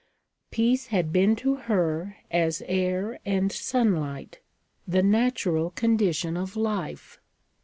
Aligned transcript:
Peace 0.49 0.87
had 0.87 1.13
been 1.13 1.35
to 1.35 1.53
her 1.57 2.17
as 2.31 2.63
air 2.65 3.19
and 3.23 3.51
sunlight 3.51 4.39
the 4.87 5.03
natural 5.03 5.69
condition 5.69 6.35
of 6.35 6.55
life. 6.55 7.19